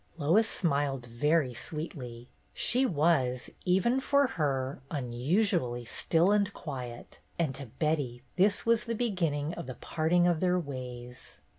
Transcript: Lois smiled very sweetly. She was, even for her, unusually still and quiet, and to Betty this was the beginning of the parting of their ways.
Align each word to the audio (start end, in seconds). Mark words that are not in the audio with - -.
Lois 0.17 0.49
smiled 0.49 1.05
very 1.05 1.53
sweetly. 1.53 2.27
She 2.55 2.87
was, 2.87 3.51
even 3.65 3.99
for 3.99 4.25
her, 4.25 4.81
unusually 4.89 5.85
still 5.85 6.31
and 6.31 6.51
quiet, 6.53 7.19
and 7.37 7.53
to 7.53 7.67
Betty 7.67 8.23
this 8.35 8.65
was 8.65 8.85
the 8.85 8.95
beginning 8.95 9.53
of 9.53 9.67
the 9.67 9.75
parting 9.75 10.25
of 10.25 10.39
their 10.39 10.57
ways. 10.57 11.39